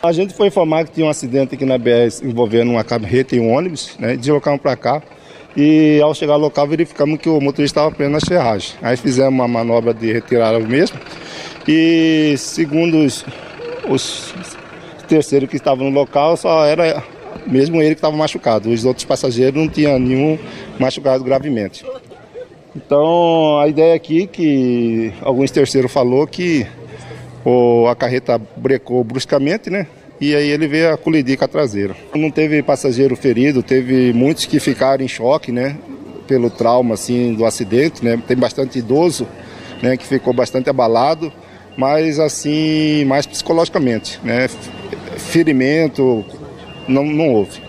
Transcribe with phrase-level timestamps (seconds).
[0.00, 3.40] A gente foi informar que tinha um acidente aqui na BS envolvendo uma carreta e
[3.40, 4.16] um ônibus, né?
[4.16, 5.02] Deslocamos para cá
[5.56, 8.76] e ao chegar ao local verificamos que o motorista estava preso na serragem.
[8.80, 10.96] Aí fizemos uma manobra de retirada mesmo
[11.66, 13.24] e segundo os,
[13.88, 14.32] os
[15.08, 17.02] terceiros que estavam no local, só era
[17.44, 18.70] mesmo ele que estava machucado.
[18.70, 20.38] Os outros passageiros não tinham nenhum
[20.78, 21.84] machucado gravemente.
[22.76, 26.64] Então a ideia aqui que alguns terceiros falou que
[27.48, 29.86] o, a carreta brecou bruscamente, né?
[30.20, 31.96] E aí ele veio a colidir com a traseira.
[32.14, 35.76] Não teve passageiro ferido, teve muitos que ficaram em choque, né?
[36.26, 38.20] Pelo trauma, assim, do acidente, né?
[38.26, 39.26] Tem bastante idoso,
[39.82, 39.96] né?
[39.96, 41.32] Que ficou bastante abalado,
[41.76, 44.48] mas assim, mais psicologicamente, né?
[45.16, 46.24] Ferimento
[46.86, 47.60] não, não houve.